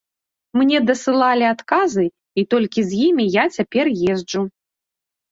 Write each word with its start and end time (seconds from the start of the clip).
Мне 0.59 0.77
дасылалі 0.85 1.45
адказы, 1.55 2.05
і 2.41 2.43
толькі 2.53 2.83
з 2.93 3.01
імі 3.09 3.25
я 3.35 3.43
цяпер 3.59 3.85
езджу. 4.15 4.41